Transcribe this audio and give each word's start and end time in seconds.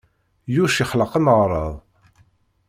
Yuc 0.53 0.73
yexleq 0.77 1.13
ameɣrad. 1.19 1.75